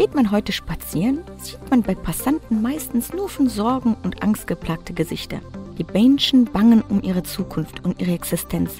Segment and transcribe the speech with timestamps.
[0.00, 4.94] Geht man heute spazieren, sieht man bei Passanten meistens nur von Sorgen und Angst geplagte
[4.94, 5.40] Gesichter.
[5.76, 8.78] Die Menschen bangen um ihre Zukunft und ihre Existenz,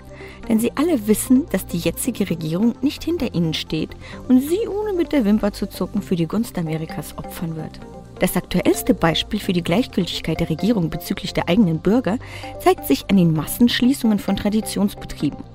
[0.49, 3.91] denn sie alle wissen, dass die jetzige Regierung nicht hinter ihnen steht
[4.29, 7.81] und sie ohne mit der Wimper zu zucken für die Gunst Amerikas opfern wird.
[8.19, 12.17] Das aktuellste Beispiel für die Gleichgültigkeit der Regierung bezüglich der eigenen Bürger
[12.61, 15.50] zeigt sich an den Massenschließungen von Traditionsbetrieben.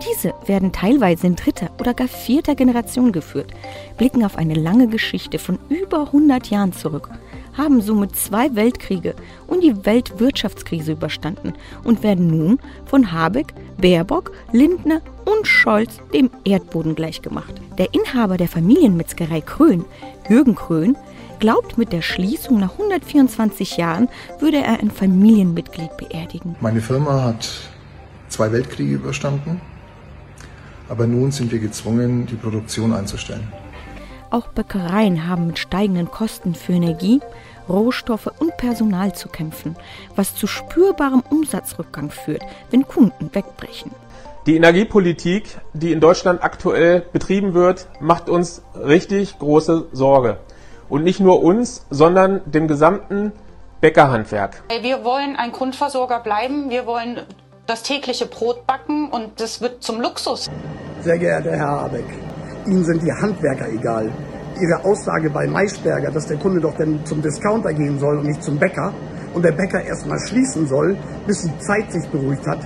[0.00, 3.52] Diese werden teilweise in dritter oder gar vierter Generation geführt,
[3.98, 7.10] blicken auf eine lange Geschichte von über 100 Jahren zurück,
[7.56, 9.14] haben somit zwei Weltkriege
[9.46, 11.52] und die Weltwirtschaftskrise überstanden
[11.84, 17.60] und werden nun von Habeck, Baerbock, Lindner und Scholz dem Erdboden gleichgemacht.
[17.78, 19.84] Der Inhaber der Familienmetzgerei Krön,
[20.28, 20.96] Jürgen Krön,
[21.38, 26.54] glaubt, mit der Schließung nach 124 Jahren würde er ein Familienmitglied beerdigen.
[26.60, 27.48] Meine Firma hat
[28.28, 29.60] zwei Weltkriege überstanden,
[30.92, 33.50] aber nun sind wir gezwungen, die Produktion einzustellen.
[34.28, 37.20] Auch Bäckereien haben mit steigenden Kosten für Energie,
[37.66, 39.74] Rohstoffe und Personal zu kämpfen,
[40.16, 43.90] was zu spürbarem Umsatzrückgang führt, wenn Kunden wegbrechen.
[44.44, 50.40] Die Energiepolitik, die in Deutschland aktuell betrieben wird, macht uns richtig große Sorge.
[50.90, 53.32] Und nicht nur uns, sondern dem gesamten
[53.80, 54.62] Bäckerhandwerk.
[54.82, 56.68] Wir wollen ein Grundversorger bleiben.
[56.68, 57.22] Wir wollen
[57.66, 60.50] das tägliche Brot backen und das wird zum Luxus.
[61.00, 62.04] Sehr geehrter Herr Habeck,
[62.66, 64.10] Ihnen sind die Handwerker egal.
[64.60, 68.42] Ihre Aussage bei Maischberger, dass der Kunde doch denn zum Discounter gehen soll und nicht
[68.42, 68.92] zum Bäcker
[69.34, 70.96] und der Bäcker erstmal schließen soll,
[71.26, 72.60] bis die Zeit sich beruhigt hat,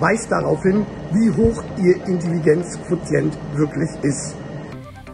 [0.00, 4.34] weist darauf hin, wie hoch Ihr Intelligenzquotient wirklich ist.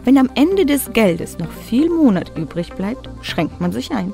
[0.03, 4.13] Wenn am Ende des Geldes noch viel Monat übrig bleibt, schränkt man sich ein.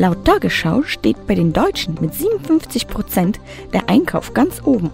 [0.00, 3.38] Laut Tagesschau steht bei den Deutschen mit 57 Prozent
[3.74, 4.88] der Einkauf ganz oben.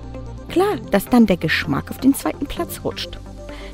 [0.48, 3.16] Klar, dass dann der Geschmack auf den zweiten Platz rutscht.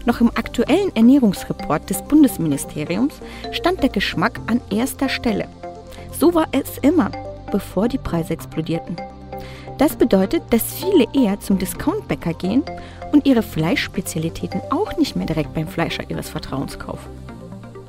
[0.05, 3.15] Noch im aktuellen Ernährungsreport des Bundesministeriums
[3.51, 5.49] stand der Geschmack an erster Stelle.
[6.21, 7.11] So war es immer,
[7.51, 8.97] bevor die Preise explodierten.
[9.79, 12.63] Das bedeutet, dass viele eher zum Discountbäcker gehen
[13.11, 17.09] und ihre Fleischspezialitäten auch nicht mehr direkt beim Fleischer ihres Vertrauens kaufen.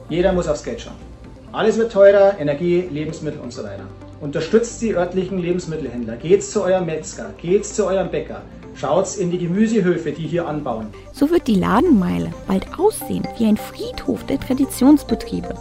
[0.07, 1.12] Jeder muss aufs Geld schauen.
[1.53, 3.83] Alles wird teurer, Energie, Lebensmittel und so weiter.
[4.21, 8.41] Unterstützt die örtlichen Lebensmittelhändler, geht's zu eurem Metzger, geht's zu eurem Bäcker,
[8.73, 10.87] schaut's in die Gemüsehöfe, die hier anbauen.
[11.11, 15.53] So wird die Ladenmeile bald aussehen wie ein Friedhof der Traditionsbetriebe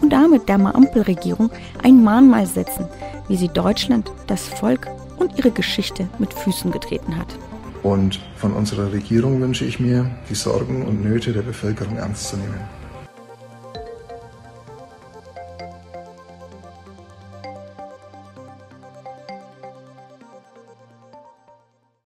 [0.00, 1.50] und damit der Ampelregierung
[1.82, 2.86] ein Mahnmal setzen,
[3.26, 4.86] wie sie Deutschland, das Volk
[5.18, 7.34] und ihre Geschichte mit Füßen getreten hat.
[7.82, 12.36] Und von unserer Regierung wünsche ich mir, die Sorgen und Nöte der Bevölkerung ernst zu
[12.36, 12.60] nehmen.